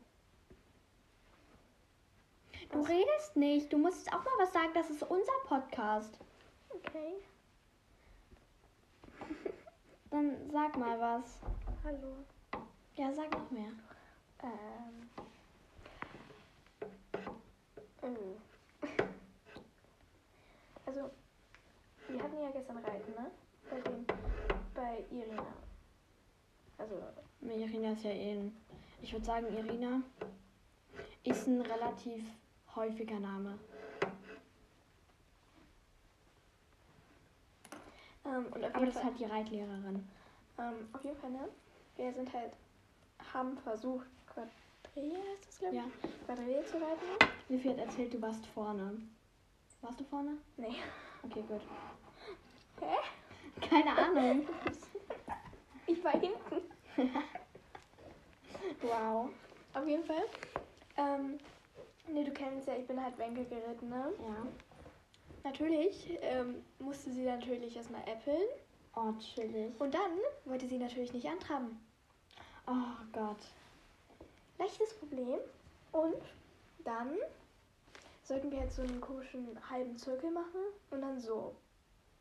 Du 2.70 2.80
redest 2.80 3.36
nicht. 3.36 3.72
Du 3.72 3.78
musst 3.78 4.06
auch 4.12 4.22
mal 4.24 4.38
was 4.38 4.52
sagen. 4.52 4.70
Das 4.74 4.90
ist 4.90 5.02
unser 5.02 5.32
Podcast. 5.46 6.18
Okay. 6.74 7.14
Dann 10.10 10.50
sag 10.50 10.76
mal 10.76 10.98
was. 10.98 11.40
Hallo. 11.84 12.24
Ja, 12.94 13.12
sag 13.12 13.30
noch 13.32 13.50
mehr. 13.50 13.72
Ähm. 14.42 15.10
Oh. 18.02 18.86
Also, 20.84 21.10
wir 22.08 22.20
hatten 22.22 22.40
ja 22.42 22.50
gestern 22.50 22.78
Reiten, 22.78 23.12
ne? 23.12 23.30
Bei 23.70 23.80
dem, 23.80 24.04
bei 24.74 25.04
Irina. 25.10 25.46
Also, 26.76 27.00
Irina 27.40 27.92
ist 27.92 28.02
ja 28.02 28.10
eh 28.10 28.32
ein. 28.32 28.56
Ich 29.00 29.12
würde 29.12 29.24
sagen, 29.24 29.46
Irina 29.56 30.02
ist 31.22 31.46
ein 31.46 31.60
relativ 31.60 32.24
häufiger 32.74 33.20
Name. 33.20 33.58
Ähm, 38.32 38.46
und 38.52 38.64
Aber 38.64 38.86
das 38.86 38.94
ist 38.94 39.00
Fall, 39.00 39.04
halt 39.10 39.18
die 39.20 39.24
Reitlehrerin. 39.24 40.08
ähm, 40.58 40.88
auf 40.92 41.04
jeden 41.04 41.16
Fall, 41.16 41.30
ne? 41.30 41.48
Wir 41.96 42.12
sind 42.12 42.32
halt, 42.32 42.52
haben 43.32 43.56
versucht, 43.58 44.06
Quadrille 44.26 45.16
heißt 45.18 45.46
das, 45.48 45.58
glaube 45.58 45.76
ich? 45.76 45.80
Ja. 45.82 45.86
Quadrille 46.26 46.64
zu 46.64 46.76
reiten. 46.76 47.32
Sophie 47.48 47.70
hat 47.70 47.78
erzählt, 47.78 48.14
du 48.14 48.22
warst 48.22 48.46
vorne. 48.46 49.00
Warst 49.82 50.00
du 50.00 50.04
vorne? 50.04 50.38
Nee. 50.56 50.76
Okay, 51.24 51.42
gut. 51.46 51.60
Hä? 52.80 53.66
Keine 53.68 53.90
Ahnung. 53.96 54.46
Ich 55.84 56.02
war 56.04 56.12
hinten. 56.12 56.62
wow. 58.82 59.28
Auf 59.74 59.86
jeden 59.86 60.04
Fall. 60.04 60.22
Ähm, 60.96 61.38
nee, 62.08 62.22
du 62.24 62.30
kennst 62.30 62.68
ja, 62.68 62.76
ich 62.76 62.86
bin 62.86 63.02
halt 63.02 63.18
Wenke 63.18 63.44
geritten, 63.44 63.88
ne? 63.88 64.12
Ja. 64.20 64.46
Natürlich 65.44 66.18
ähm, 66.20 66.62
musste 66.78 67.10
sie 67.12 67.24
natürlich 67.24 67.76
erstmal 67.76 68.02
äppeln. 68.02 68.48
Oh, 68.94 69.12
chillig. 69.18 69.72
Und 69.80 69.94
dann 69.94 70.18
wollte 70.44 70.68
sie 70.68 70.78
natürlich 70.78 71.12
nicht 71.12 71.26
antraben. 71.26 71.80
Oh 72.66 73.04
Gott. 73.12 73.38
Leichtes 74.58 74.94
Problem. 74.94 75.38
Und 75.90 76.22
dann 76.84 77.16
sollten 78.22 78.50
wir 78.50 78.60
halt 78.60 78.72
so 78.72 78.82
einen 78.82 79.00
komischen 79.00 79.58
halben 79.68 79.96
Zirkel 79.96 80.30
machen 80.30 80.60
und 80.90 81.02
dann 81.02 81.20
so. 81.20 81.54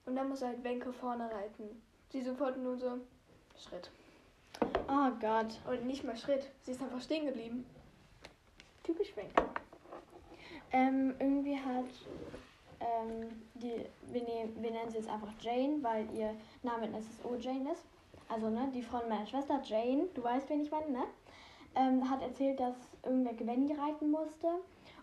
Und 0.06 0.16
dann 0.16 0.30
muss 0.30 0.42
halt 0.42 0.64
Wenke 0.64 0.92
vorne 0.92 1.30
reiten. 1.32 1.82
Sie 2.10 2.22
sofort 2.24 2.58
nur 2.58 2.78
so 2.78 2.98
Schritt. 3.58 3.92
Oh 4.88 5.12
Gott. 5.20 5.60
Und 5.70 5.86
nicht 5.86 6.04
mal 6.04 6.18
Schritt. 6.18 6.50
Sie 6.64 6.72
ist 6.72 6.82
einfach 6.82 7.02
stehen 7.02 7.28
geblieben. 7.28 7.66
Typisch 8.84 9.16
Wenke. 9.16 9.44
Ähm, 10.72 11.14
irgendwie 11.20 11.58
hat 11.58 11.86
ähm, 12.82 13.30
die, 13.56 13.74
wir, 14.12 14.24
nehmen, 14.24 14.62
wir 14.62 14.72
nennen 14.72 14.90
sie 14.90 14.98
jetzt 14.98 15.10
einfach 15.10 15.32
Jane, 15.40 15.78
weil 15.82 16.08
ihr 16.14 16.36
Name 16.64 16.88
in 16.88 17.02
SSO 17.02 17.36
Jane 17.40 17.72
ist. 17.72 17.86
Also, 18.28 18.50
ne, 18.50 18.70
die 18.74 18.82
Frau 18.82 19.02
meiner 19.08 19.26
Schwester, 19.26 19.62
Jane, 19.64 20.08
du 20.14 20.24
weißt, 20.24 20.50
wen 20.50 20.62
ich 20.62 20.72
meine, 20.72 20.90
ne? 20.90 21.04
Ähm, 21.76 22.10
hat 22.10 22.22
erzählt, 22.22 22.60
dass 22.60 22.76
irgendwer 23.04 23.34
Gwenny 23.34 23.74
reiten 23.74 24.12
musste 24.12 24.48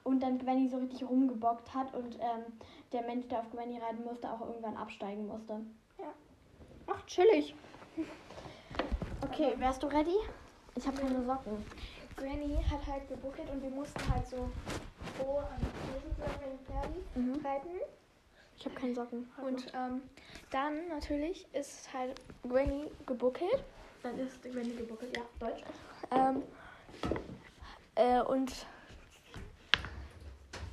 und 0.04 0.23
dann 0.23 0.38
Gwenny 0.38 0.68
so 0.68 0.78
richtig 0.78 1.02
rumgebockt 1.08 1.75
hat 1.75 1.94
und 1.94 2.16
ähm, 2.16 2.44
der 2.92 3.02
Mensch, 3.02 3.26
der 3.28 3.40
auf 3.40 3.50
Gwenny 3.50 3.78
reiten 3.78 4.04
musste, 4.04 4.30
auch 4.30 4.40
irgendwann 4.40 4.76
absteigen 4.76 5.26
musste. 5.26 5.61
Ja. 5.99 6.12
Ach, 6.87 7.04
chillig. 7.06 7.54
Okay, 9.23 9.54
wärst 9.56 9.82
du 9.82 9.87
ready? 9.88 10.16
Ich 10.75 10.87
habe 10.87 10.97
keine 10.99 11.25
Socken. 11.25 11.64
Granny 12.19 12.63
hat 12.71 12.87
halt 12.87 13.09
gebuckelt 13.09 13.49
und 13.51 13.63
wir 13.63 13.71
mussten 13.71 14.01
halt 14.13 14.27
so 14.29 14.51
so 15.19 15.39
an 15.39 15.61
den 15.61 16.59
Pferden 16.67 16.97
Mhm. 17.15 17.45
reiten. 17.47 17.71
Ich 18.57 18.65
habe 18.65 18.75
keine 18.75 18.95
Socken. 18.95 19.31
Und 19.41 19.67
ähm, 19.75 20.03
dann 20.51 20.89
natürlich 20.89 21.47
ist 21.55 21.93
halt 21.93 22.21
Granny 22.49 22.91
gebuckelt. 23.07 23.63
dann 24.03 24.19
ist 24.19 24.43
Gwenny 24.43 24.75
gebuckelt, 24.75 25.17
ja, 25.17 25.23
Deutsch. 25.39 25.63
Ähm, 26.11 26.43
äh, 27.95 28.21
und 28.23 28.53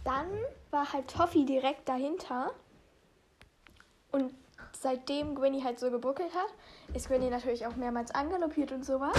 dann 0.04 0.28
war 0.72 0.92
halt 0.94 1.08
Toffee 1.10 1.46
direkt 1.46 1.88
dahinter. 1.90 2.52
Und 4.12 4.34
seitdem 4.74 5.36
Gwenny 5.36 5.62
halt 5.62 5.80
so 5.80 5.90
gebuckelt 5.92 6.34
hat, 6.34 6.54
ist 6.96 7.08
Gwenny 7.08 7.30
natürlich 7.30 7.66
auch 7.68 7.76
mehrmals 7.76 8.12
angaloppiert 8.12 8.72
und 8.72 8.84
sowas. 8.86 9.16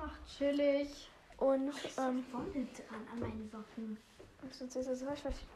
Ach, 0.00 0.26
chillig. 0.36 1.09
Und 1.40 1.72
ähm, 1.96 2.24
dran 2.30 3.06
an 3.12 3.18
meinen 3.18 3.50
Socken. 3.50 3.96
sonst 4.52 4.76
ist 4.76 4.88
es 4.88 5.04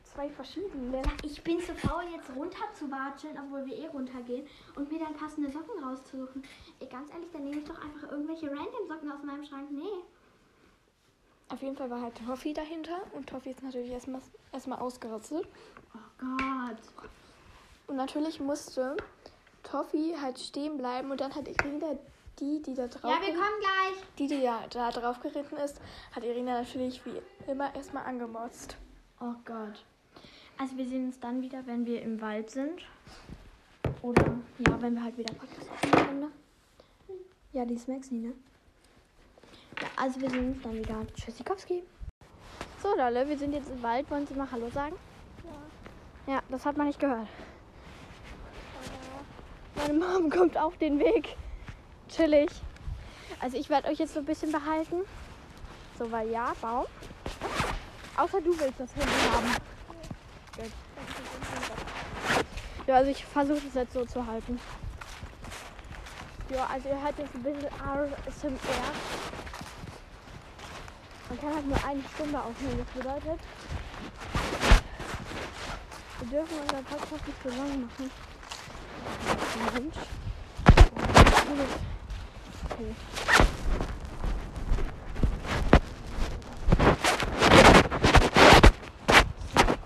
zwei, 0.04 0.30
verschiedene. 0.30 1.02
Ich 1.22 1.42
bin 1.42 1.60
zu 1.60 1.74
faul, 1.74 2.04
jetzt 2.10 2.30
runter 2.34 2.64
zu 2.72 2.90
watscheln, 2.90 3.38
obwohl 3.38 3.66
wir 3.66 3.76
eh 3.76 3.86
runtergehen 3.88 4.46
und 4.76 4.90
mir 4.90 4.98
dann 4.98 5.14
passende 5.14 5.50
Socken 5.50 5.84
rauszusuchen. 5.84 6.42
Ey, 6.80 6.88
ganz 6.88 7.10
ehrlich, 7.10 7.28
dann 7.32 7.44
nehme 7.44 7.58
ich 7.60 7.68
doch 7.68 7.78
einfach 7.82 8.10
irgendwelche 8.10 8.46
random 8.46 8.88
Socken 8.88 9.12
aus 9.12 9.22
meinem 9.24 9.44
Schrank. 9.44 9.70
Nee. 9.70 10.02
Auf 11.50 11.60
jeden 11.60 11.76
Fall 11.76 11.90
war 11.90 12.00
halt 12.00 12.14
Toffee 12.26 12.54
dahinter 12.54 13.02
und 13.12 13.28
Toffee 13.28 13.50
ist 13.50 13.62
natürlich 13.62 13.90
erstmal 13.90 14.22
erstmal 14.52 14.78
ausgerastet. 14.78 15.46
Oh 15.94 15.98
Gott. 16.18 16.78
Und 17.88 17.96
natürlich 17.96 18.40
musste 18.40 18.96
Toffee 19.62 20.16
halt 20.18 20.38
stehen 20.38 20.78
bleiben 20.78 21.10
und 21.10 21.20
dann 21.20 21.34
hat 21.34 21.46
Irina 21.46 21.98
die, 22.40 22.62
die 22.62 22.74
da 22.74 22.86
drauf 22.88 23.04
Ja, 23.10 23.20
wir 23.20 23.34
kommen 23.34 23.60
gleich. 23.60 24.04
die, 24.18 24.26
die 24.26 24.42
ja 24.42 24.60
da 24.70 24.90
drauf 24.90 25.20
geritten 25.20 25.56
ist, 25.56 25.80
hat 26.12 26.24
Irina 26.24 26.60
natürlich 26.60 27.00
wie 27.04 27.20
immer 27.50 27.74
erstmal 27.74 28.04
angemotzt. 28.04 28.76
Oh 29.20 29.34
Gott. 29.44 29.84
Also 30.58 30.76
wir 30.76 30.86
sehen 30.86 31.06
uns 31.06 31.18
dann 31.20 31.42
wieder, 31.42 31.66
wenn 31.66 31.84
wir 31.86 32.02
im 32.02 32.20
Wald 32.20 32.50
sind. 32.50 32.82
Oder 34.02 34.24
ja, 34.58 34.80
wenn 34.82 34.94
wir 34.94 35.02
halt 35.02 35.16
wieder 35.18 35.32
Podcast 35.34 35.70
aufnehmen. 35.70 36.20
Ne? 36.20 36.30
Ja, 37.52 37.64
die 37.64 37.78
Smexy, 37.78 38.14
ne? 38.14 38.32
Ja, 39.80 39.88
also 39.96 40.20
wir 40.20 40.30
sehen 40.30 40.52
uns 40.52 40.62
dann 40.62 40.74
wieder. 40.74 41.06
Tschüssikowski. 41.14 41.82
So, 42.82 42.94
Lolle, 42.96 43.28
wir 43.28 43.38
sind 43.38 43.52
jetzt 43.52 43.70
im 43.70 43.82
Wald. 43.82 44.10
Wollen 44.10 44.26
Sie 44.26 44.34
mal 44.34 44.50
Hallo 44.50 44.68
sagen? 44.70 44.96
Ja, 46.26 46.42
das 46.48 46.64
hat 46.64 46.76
man 46.76 46.86
nicht 46.86 47.00
gehört. 47.00 47.28
Meine 49.76 49.94
Mom 49.94 50.30
kommt 50.30 50.56
auf 50.56 50.76
den 50.78 50.98
Weg. 50.98 51.36
Chillig. 52.14 52.50
Also 53.40 53.56
ich 53.56 53.68
werde 53.68 53.88
euch 53.88 53.98
jetzt 53.98 54.14
so 54.14 54.20
ein 54.20 54.24
bisschen 54.24 54.52
behalten. 54.52 55.00
So, 55.98 56.10
weil 56.12 56.30
ja, 56.30 56.52
Baum. 56.60 56.86
Außer 58.16 58.40
du 58.40 58.58
willst 58.58 58.78
das 58.78 58.94
Handy 58.94 59.12
haben. 59.32 59.56
Ja, 62.86 62.96
also 62.96 63.10
ich 63.10 63.24
versuche 63.24 63.66
es 63.66 63.74
jetzt 63.74 63.92
so 63.94 64.04
zu 64.04 64.24
halten. 64.24 64.60
Ja, 66.50 66.66
also 66.66 66.88
ihr 66.88 67.02
hört 67.02 67.18
jetzt 67.18 67.34
ein 67.34 67.42
bisschen 67.42 67.66
ASMR. 67.66 68.58
Man 71.30 71.40
kann 71.40 71.54
halt 71.54 71.66
nur 71.66 71.84
eine 71.84 72.02
Stunde 72.14 72.38
aufnehmen. 72.38 72.78
Das 72.78 73.02
bedeutet, 73.02 73.40
wir 76.20 76.28
dürfen 76.28 76.58
unseren 76.60 76.84
Podcast 76.84 77.26
nicht 77.26 77.42
so 77.42 77.48
lang 77.48 77.86
machen. 77.86 78.10
Mensch. 79.74 79.96
Okay. 82.74 82.94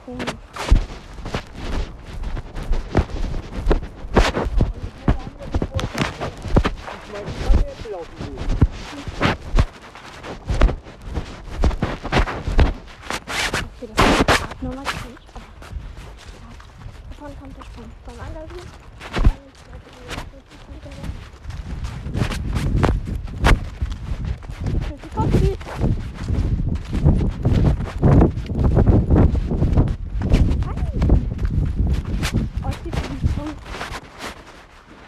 Komisch. 0.06 0.34
Ich 7.04 7.12
meine, 7.12 7.26
die 7.26 7.32
kann 7.44 7.58
jetzt 7.60 7.90
laufen 7.90 8.16
gehen. 8.18 8.38
Okay, 13.64 13.86
das 13.94 13.98
ist 14.06 14.20
die 14.28 14.42
Abnummer 14.42 14.84
kann 14.84 15.12
ich, 15.12 15.26
aber 15.34 15.50
ja, 16.32 16.48
davon 17.10 17.32
kommt 17.38 17.54
der 17.58 17.64
Sprung. 17.64 17.90
Beim 18.06 18.20
Angeln. 18.26 18.48
Die 25.00 25.08
Cockpit. 25.14 25.58
Oh, 32.64 32.70
ich 32.70 32.84
liebe 32.84 32.96
diesen 32.96 33.18
Sprung. 33.28 33.52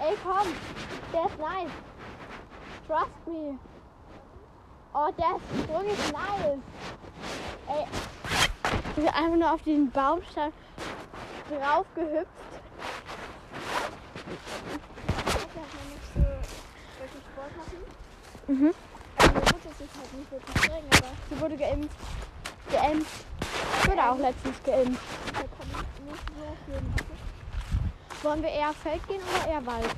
Ey, 0.00 0.14
komm. 0.22 0.48
Der 1.12 1.24
ist 1.26 1.38
nice. 1.38 1.74
Trust 2.86 3.26
me. 3.26 3.58
Oh, 4.92 5.10
der 5.18 5.34
Sprung 5.64 5.86
ist 5.86 6.12
nice. 6.12 6.62
Ey, 7.68 7.84
ich 9.40 9.46
bin 9.46 9.48
einfach 9.48 9.48
nur 9.48 9.52
auf 9.52 9.62
den 9.62 9.90
Baumstamm 9.90 10.52
drauf 11.48 11.86
gehüpft. 11.94 12.28
So. 18.46 18.52
Mhm. 18.52 18.74
Also 19.18 19.32
halt 20.70 20.84
aber 20.90 21.12
Sie 21.30 21.40
wurde 21.40 21.56
geimpft. 21.56 21.96
Geimpft. 22.70 23.24
Ich 23.82 23.88
wurde 23.88 24.10
auch 24.10 24.18
letztens 24.18 24.62
geimpft. 24.64 25.02
Wollen 28.22 28.42
wir 28.42 28.50
eher 28.50 28.74
Feld 28.74 29.08
gehen 29.08 29.22
oder 29.22 29.50
eher 29.50 29.64
Wald? 29.66 29.96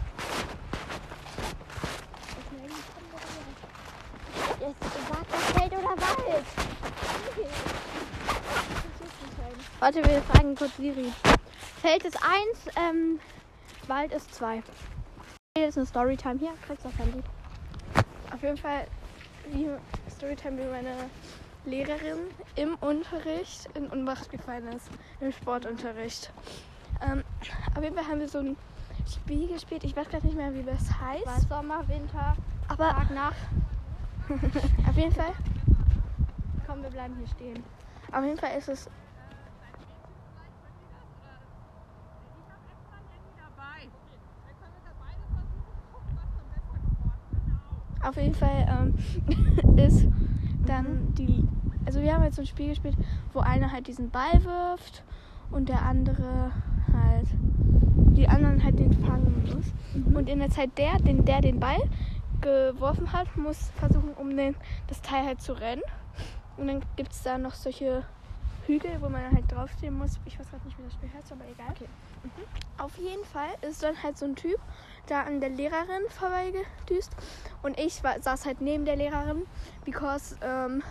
Jetzt 4.60 4.76
sag 5.08 5.28
doch 5.28 5.38
Feld 5.38 5.72
oder 5.72 5.88
Wald. 5.88 6.46
Okay. 7.32 7.48
Das 8.52 9.08
ist 9.08 9.22
nicht 9.22 9.38
ein. 9.40 9.71
Warte, 9.82 9.96
wir 10.04 10.22
fragen 10.22 10.54
kurz 10.54 10.76
Siri. 10.76 11.12
Feld 11.80 12.04
ist 12.04 12.16
1, 12.16 12.76
ähm, 12.76 13.18
Wald 13.88 14.12
ist 14.12 14.32
2. 14.32 14.62
Hier 15.58 15.66
ist 15.66 15.76
eine 15.76 15.86
Storytime. 15.86 16.38
Hier, 16.38 16.52
kriegst 16.64 16.84
du 16.84 16.88
das 16.88 16.98
Handy. 16.98 17.20
Auf 18.32 18.40
jeden 18.44 18.58
Fall 18.58 18.86
wie 19.50 19.68
Storytime, 20.08 20.56
wie 20.58 20.70
meine 20.70 20.94
Lehrerin 21.64 22.18
im 22.54 22.76
Unterricht 22.76 23.68
in 23.74 23.88
Unmacht 23.88 24.30
gefallen 24.30 24.68
ist, 24.68 24.88
im 25.18 25.32
Sportunterricht. 25.32 26.30
Ähm, 27.00 27.24
auf 27.76 27.82
jeden 27.82 27.96
Fall 27.96 28.06
haben 28.06 28.20
wir 28.20 28.28
so 28.28 28.38
ein 28.38 28.56
Spiel 29.12 29.48
gespielt. 29.48 29.82
Ich 29.82 29.96
weiß 29.96 30.08
gerade 30.08 30.24
nicht 30.24 30.36
mehr, 30.36 30.54
wie 30.54 30.62
das 30.62 30.92
heißt. 31.00 31.26
Wald, 31.26 31.48
Sommer, 31.48 31.88
Winter, 31.88 32.36
Aber 32.68 32.90
Tag, 32.90 33.10
Nacht. 33.10 33.36
auf 34.88 34.96
jeden 34.96 35.12
Fall, 35.12 35.32
Komm, 36.68 36.84
wir 36.84 36.90
bleiben 36.90 37.16
hier 37.16 37.26
stehen. 37.26 37.64
auf 38.12 38.24
jeden 38.24 38.38
Fall 38.38 38.56
ist 38.56 38.68
es 38.68 38.88
Auf 48.02 48.16
jeden 48.16 48.34
Fall 48.34 48.66
ähm, 48.68 49.76
ist 49.76 50.06
dann 50.66 51.14
die. 51.14 51.46
Also 51.84 52.00
wir 52.00 52.14
haben 52.14 52.24
jetzt 52.24 52.36
so 52.36 52.42
ein 52.42 52.46
Spiel 52.46 52.68
gespielt, 52.68 52.96
wo 53.32 53.40
einer 53.40 53.72
halt 53.72 53.86
diesen 53.86 54.10
Ball 54.10 54.44
wirft 54.44 55.02
und 55.50 55.68
der 55.68 55.82
andere 55.82 56.52
halt. 56.92 57.28
Die 58.14 58.28
anderen 58.28 58.62
halt 58.62 58.78
den 58.78 58.92
fangen 58.92 59.42
muss. 59.46 60.14
Und 60.14 60.28
in 60.28 60.38
der 60.38 60.50
Zeit 60.50 60.76
der, 60.76 60.98
den, 60.98 61.24
der 61.24 61.40
den 61.40 61.58
Ball 61.58 61.78
geworfen 62.42 63.12
hat, 63.12 63.36
muss 63.36 63.70
versuchen, 63.76 64.10
um 64.16 64.36
den, 64.36 64.54
das 64.88 65.00
Teil 65.00 65.24
halt 65.24 65.40
zu 65.40 65.54
rennen. 65.54 65.82
Und 66.56 66.66
dann 66.66 66.82
gibt 66.96 67.12
es 67.12 67.22
da 67.22 67.38
noch 67.38 67.54
solche 67.54 68.04
Hügel, 68.66 69.00
wo 69.00 69.08
man 69.08 69.30
halt 69.32 69.50
draufstehen 69.50 69.96
muss. 69.96 70.20
Ich 70.26 70.38
weiß 70.38 70.50
gerade 70.50 70.64
nicht, 70.66 70.78
wie 70.78 70.82
das 70.84 70.92
Spiel 70.92 71.08
heißt, 71.16 71.32
aber 71.32 71.44
egal. 71.50 71.74
Mhm. 72.22 72.30
Auf 72.78 72.96
jeden 72.98 73.24
Fall 73.24 73.48
ist 73.68 73.82
dann 73.82 74.00
halt 74.02 74.18
so 74.18 74.26
ein 74.26 74.36
Typ 74.36 74.58
da 75.06 75.22
an 75.22 75.40
der 75.40 75.50
Lehrerin 75.50 76.02
vorbeigedüst. 76.08 77.10
Und 77.62 77.78
ich 77.78 78.02
war, 78.04 78.20
saß 78.20 78.46
halt 78.46 78.60
neben 78.60 78.84
der 78.84 78.96
Lehrerin, 78.96 79.46
because 79.84 80.36
ähm, 80.42 80.82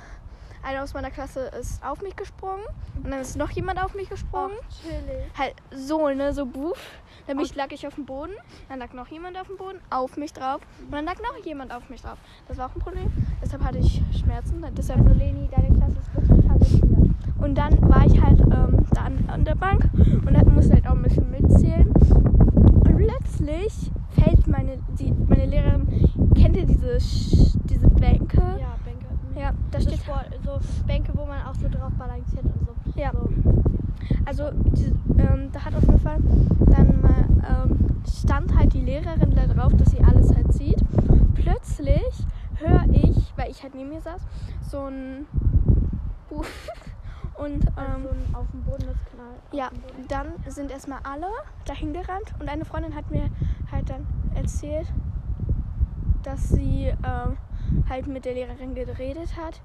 einer 0.63 0.84
aus 0.84 0.93
meiner 0.93 1.10
Klasse 1.12 1.52
ist 1.60 1.84
auf 1.84 2.02
mich 2.02 2.15
gesprungen. 2.15 2.63
Und 3.04 3.10
dann 3.12 3.19
ist 3.19 3.36
noch 3.36 3.50
jemand 3.52 3.84
auf 3.84 3.93
mich 3.95 4.10
gesprungen. 4.10 4.56
chillig. 4.82 5.32
Halt 5.38 5.56
so, 5.71 6.10
ne, 6.10 6.34
so 6.34 6.45
buff. 6.45 6.80
Dann 7.28 7.38
bin 7.38 7.45
ich, 7.45 7.56
lag 7.56 7.71
ich 7.71 7.86
auf 7.88 7.95
dem 7.95 8.06
Boden, 8.06 8.34
dann 8.67 8.80
lag 8.80 8.93
noch 8.93 9.08
jemand 9.08 9.38
auf 9.38 9.47
dem 9.47 9.56
Boden, 9.58 9.80
auf 9.89 10.17
mich 10.17 10.34
drauf. 10.34 10.60
Und 10.84 10.91
dann 10.91 11.06
lag 11.06 11.15
noch 11.21 11.45
jemand 11.45 11.71
auf 11.74 11.88
mich 11.89 12.02
drauf. 12.02 12.17
Das 12.47 12.58
war 12.58 12.67
auch 12.69 12.76
ein 12.76 12.80
Problem. 12.82 13.12
Deshalb 13.43 13.63
hatte 13.63 13.78
ich 13.78 14.02
Schmerzen. 14.19 14.63
Deshalb 14.76 15.00
Also 15.02 15.13
Leni, 15.13 15.47
deine 15.56 15.76
Klasse 15.78 15.97
ist 16.00 16.13
wirklich 16.15 16.45
talentiert. 16.47 16.84
und 17.39 17.56
dann 17.56 17.89
war 17.89 18.06
ich 18.06 18.19
halt 18.21 18.39
ähm, 18.39 18.86
da 18.91 19.02
an, 19.04 19.30
an 19.32 19.45
der 19.45 19.56
Bank 19.56 19.89
und 19.93 20.34
dann 20.34 20.54
musste 20.54 20.74
halt 20.74 20.88
auch 20.88 20.91
ein 20.93 21.04
bisschen 21.04 21.30
mitzählen. 21.30 21.93
Plötzlich 23.01 23.91
fällt 24.09 24.47
meine, 24.47 24.77
die, 24.99 25.11
meine 25.27 25.47
Lehrerin, 25.47 25.87
kennt 26.35 26.55
ihr 26.55 26.67
diese, 26.67 26.97
diese 27.65 27.89
Bänke? 27.89 28.41
Ja, 28.59 28.75
Bänke. 28.85 29.07
Ja, 29.35 29.53
da 29.71 29.79
So, 29.79 29.89
steht 29.89 30.03
Sport, 30.03 30.27
so 30.43 30.59
Bänke, 30.85 31.11
wo 31.15 31.25
man 31.25 31.43
auch 31.45 31.55
so 31.55 31.67
drauf 31.67 31.91
balanciert 31.97 32.43
und 32.43 32.63
so. 32.63 32.99
Ja. 32.99 33.11
So. 33.11 33.29
Also 34.25 34.51
diese, 34.75 34.91
ähm, 35.17 35.49
da 35.51 35.65
hat 35.65 35.73
auf 35.75 35.83
jeden 35.83 35.99
Fall 35.99 36.19
dann 36.67 37.01
mal 37.01 37.25
ähm, 37.47 38.01
stand 38.07 38.55
halt 38.55 38.71
die 38.73 38.81
Lehrerin 38.81 39.31
da 39.31 39.47
drauf, 39.47 39.73
dass 39.77 39.91
sie 39.91 40.03
alles 40.03 40.33
halt 40.35 40.53
sieht. 40.53 40.83
Plötzlich 41.33 42.25
höre 42.57 42.85
ich, 42.91 43.33
weil 43.35 43.49
ich 43.49 43.63
halt 43.63 43.73
neben 43.73 43.89
mir 43.89 44.01
saß, 44.01 44.21
so 44.69 44.85
ein. 44.85 45.25
Und 47.41 47.65
Also 47.75 47.91
ähm, 47.97 48.04
so 48.04 48.10
ein 48.10 48.36
auf 48.36 48.51
dem 48.51 48.62
Boden 48.63 48.86
das 48.86 48.97
Knall. 49.12 49.36
ja, 49.51 49.69
Boden. 49.69 50.08
dann 50.08 50.27
sind 50.47 50.69
erstmal 50.69 50.99
alle 51.04 51.27
dahin 51.65 51.91
gerannt 51.91 52.34
und 52.39 52.47
eine 52.47 52.65
Freundin 52.65 52.93
hat 52.93 53.10
mir 53.10 53.30
halt 53.71 53.89
dann 53.89 54.06
erzählt, 54.36 54.88
dass 56.21 56.49
sie 56.49 56.93
ähm, 57.04 57.38
halt 57.89 58.06
mit 58.06 58.25
der 58.25 58.36
Lehrerin 58.36 58.75
geredet 58.75 59.36
hat, 59.38 59.60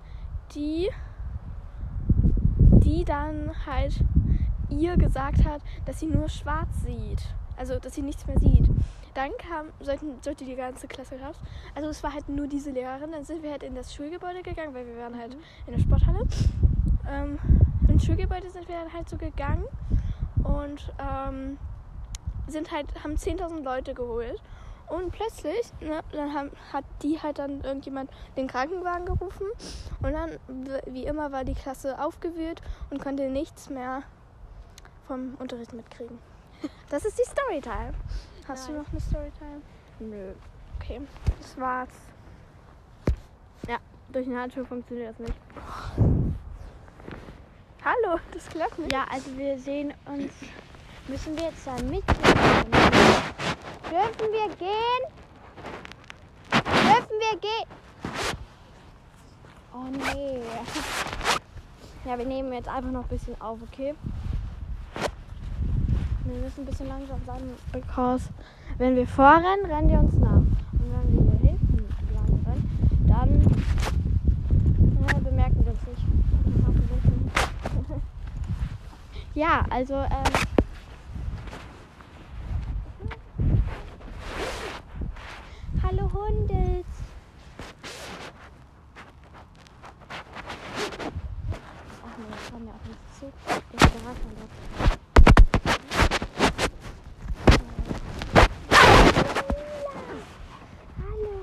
die, 0.54 0.88
die 2.58 3.04
dann 3.04 3.50
halt 3.66 4.00
ihr 4.70 4.96
gesagt 4.96 5.44
hat, 5.44 5.60
dass 5.84 6.00
sie 6.00 6.06
nur 6.06 6.30
schwarz 6.30 6.82
sieht. 6.82 7.22
Also, 7.58 7.78
dass 7.78 7.94
sie 7.94 8.02
nichts 8.02 8.26
mehr 8.26 8.38
sieht. 8.38 8.68
Dann 9.14 9.30
kam, 9.38 9.66
sollten, 9.80 10.16
sollte 10.22 10.44
die 10.44 10.56
ganze 10.56 10.86
Klasse 10.88 11.18
raus. 11.20 11.36
Also, 11.74 11.88
es 11.88 12.02
war 12.02 12.12
halt 12.12 12.28
nur 12.28 12.46
diese 12.46 12.70
Lehrerin. 12.70 13.12
Dann 13.12 13.24
sind 13.24 13.42
wir 13.42 13.50
halt 13.50 13.62
in 13.62 13.74
das 13.74 13.94
Schulgebäude 13.94 14.42
gegangen, 14.42 14.74
weil 14.74 14.86
wir 14.86 14.96
waren 14.98 15.16
halt 15.18 15.36
in 15.66 15.72
der 15.74 15.80
Sporthalle. 15.80 16.26
Ähm, 17.08 17.38
ins 17.88 18.04
Schulgebäude 18.04 18.50
sind 18.50 18.68
wir 18.68 18.76
dann 18.76 18.92
halt 18.92 19.08
so 19.08 19.16
gegangen 19.16 19.64
und 20.44 20.92
ähm, 20.98 21.58
sind 22.46 22.70
halt, 22.72 22.86
haben 23.02 23.14
10.000 23.14 23.62
Leute 23.62 23.94
geholt. 23.94 24.40
Und 24.88 25.10
plötzlich, 25.10 25.72
ne, 25.80 26.00
dann 26.12 26.32
haben, 26.32 26.50
hat 26.72 26.84
die 27.02 27.20
halt 27.20 27.40
dann 27.40 27.62
irgendjemand 27.62 28.08
den 28.36 28.46
Krankenwagen 28.46 29.06
gerufen. 29.06 29.46
Und 30.00 30.12
dann, 30.12 30.38
wie 30.86 31.04
immer, 31.04 31.32
war 31.32 31.42
die 31.42 31.54
Klasse 31.54 32.00
aufgewühlt 32.00 32.62
und 32.90 33.02
konnte 33.02 33.28
nichts 33.28 33.68
mehr 33.68 34.04
vom 35.08 35.34
Unterricht 35.38 35.72
mitkriegen. 35.72 36.18
Das 36.88 37.04
ist 37.04 37.18
die 37.18 37.24
Storytime. 37.24 37.92
Hast 38.48 38.68
du 38.68 38.72
Nice. 38.72 38.82
noch 38.82 38.92
eine 38.92 39.00
Storytime? 39.00 39.62
Nö. 39.98 40.32
Okay, 40.78 41.00
das 41.40 41.58
war's. 41.58 41.90
Durch 44.12 44.26
eine 44.28 44.40
Handschuhe 44.40 44.64
funktioniert 44.64 45.10
das 45.10 45.18
nicht. 45.18 45.34
Hallo, 47.86 48.18
das 48.32 48.48
klappt 48.48 48.80
nicht. 48.80 48.90
Ja, 48.92 49.04
also 49.08 49.30
wir 49.36 49.56
sehen 49.60 49.94
uns. 50.06 50.32
Müssen 51.06 51.36
wir 51.36 51.44
jetzt 51.44 51.64
da 51.64 51.74
mit? 51.84 52.02
Dürfen 53.84 54.32
wir 54.32 54.48
gehen? 54.56 55.02
Dürfen 56.50 57.16
wir 57.20 57.38
gehen? 57.38 57.68
Oh 59.72 59.86
nee. 59.92 60.40
Ja, 62.04 62.18
wir 62.18 62.26
nehmen 62.26 62.52
jetzt 62.54 62.66
einfach 62.68 62.90
noch 62.90 63.04
ein 63.04 63.08
bisschen 63.08 63.40
auf, 63.40 63.60
okay? 63.70 63.94
Wir 66.24 66.40
müssen 66.40 66.62
ein 66.62 66.66
bisschen 66.66 66.88
langsam 66.88 67.20
sein, 67.24 67.54
because 67.70 68.30
wenn 68.78 68.96
wir 68.96 69.06
vorrennen, 69.06 69.64
rennen 69.64 69.86
die 69.86 69.94
uns 69.94 70.14
nach. 70.14 70.32
Und 70.32 70.56
wenn 70.72 71.12
wir 71.14 71.38
hier 71.38 71.50
hinten 71.50 71.86
lang 72.16 72.40
rennen, 72.46 73.06
dann 73.06 73.42
ja, 75.06 75.18
bemerken 75.20 75.64
wir 75.64 75.70
uns 75.70 75.78
Ja, 79.36 79.66
also, 79.68 79.92
ähm. 79.92 80.08
Hallo 85.82 86.10
Hundels. 86.10 86.86
Ach 92.02 92.16
nee, 92.16 92.24
das 92.30 92.50
kommen 92.50 92.66
ja 92.66 92.72
auch 92.72 92.86
nicht 92.88 92.98
zu. 93.20 93.30
Ich 93.72 93.78
darf 93.78 94.02
man 94.24 94.36
doch. 94.40 94.54
Hallo. 101.04 101.34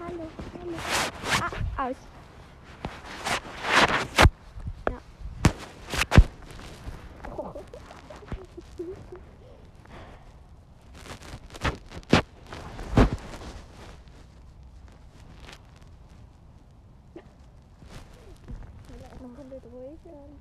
Hallo. 0.00 0.26
Hallo. 0.62 0.76
Ah, 1.42 1.52
aus. 1.88 1.96
Ja. 4.90 4.98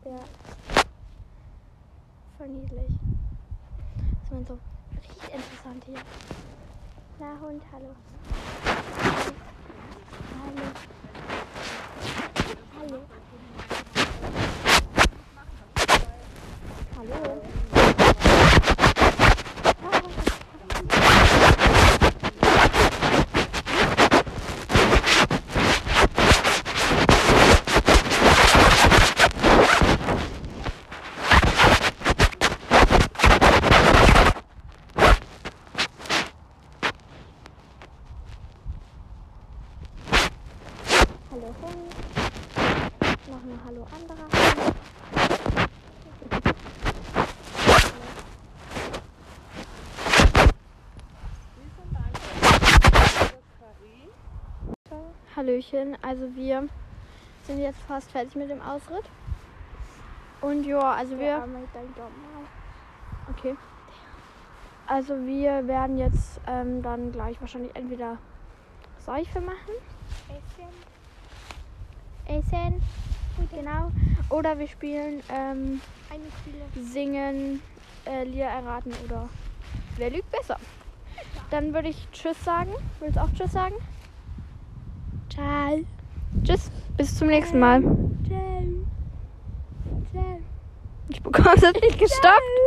Ja. 0.05 0.19
Voll 2.37 2.47
niedlich. 2.47 2.89
Ist 4.23 4.31
man 4.31 4.45
so 4.45 4.57
riecht 4.93 5.33
interessant 5.33 5.83
hier. 5.85 5.99
Na 7.19 7.39
Hund. 7.39 7.61
Hallo. 7.71 7.95
Hallo. 10.43 10.63
Hallo. 16.97 17.41
Hallo 41.31 41.55
Hund. 41.61 41.95
Noch 43.29 43.37
ein 43.37 43.59
Hallo 43.65 43.87
anderer 43.95 44.23
Hund. 44.23 44.71
Hallöchen, 55.41 55.97
also 56.03 56.35
wir 56.35 56.69
sind 57.45 57.61
jetzt 57.61 57.81
fast 57.87 58.11
fertig 58.11 58.35
mit 58.35 58.51
dem 58.51 58.61
Ausritt. 58.61 59.05
Und 60.39 60.63
ja, 60.65 60.93
also 60.93 61.17
wir. 61.17 61.43
Okay. 63.35 63.55
Also 64.85 65.15
wir 65.25 65.67
werden 65.67 65.97
jetzt 65.97 66.39
ähm, 66.45 66.83
dann 66.83 67.11
gleich 67.11 67.41
wahrscheinlich 67.41 67.75
entweder 67.75 68.19
Seife 68.99 69.41
machen. 69.41 69.73
Essen. 72.27 72.83
Genau. 73.49 73.91
Oder 74.29 74.59
wir 74.59 74.67
spielen 74.67 75.23
ähm, 75.29 75.81
singen, 76.75 77.63
äh, 78.05 78.25
Lieder 78.25 78.45
erraten 78.45 78.93
oder 79.05 79.27
wer 79.97 80.11
lügt 80.11 80.29
besser. 80.29 80.57
Dann 81.49 81.73
würde 81.73 81.89
ich 81.89 82.07
Tschüss 82.11 82.43
sagen. 82.45 82.71
Willst 82.99 83.15
du 83.15 83.21
auch 83.21 83.33
Tschüss 83.33 83.53
sagen? 83.53 83.73
Ciao. 85.33 85.79
Tschüss. 86.43 86.71
Bis 86.97 87.17
zum 87.17 87.27
nächsten 87.27 87.59
Mal. 87.59 87.83
Ich 91.09 91.21
bekomme 91.21 91.55
es 91.55 91.61
nicht 91.61 91.99
gestoppt. 91.99 92.61